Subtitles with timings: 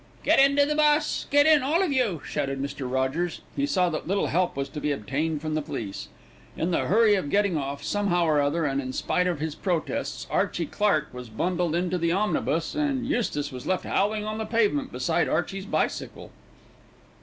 [0.23, 2.91] "Get into the bus, get in, all of you," shouted Mr.
[2.91, 3.41] Rogers.
[3.55, 6.07] He saw that little help was to be obtained from the police.
[6.57, 10.25] In the hurry of getting off, somehow or other and in spite of his protests,
[10.31, 14.91] Archie Clark was bundled into the omnibus and Eustace was left howling on the pavement
[14.91, 16.31] beside Archie's bicycle.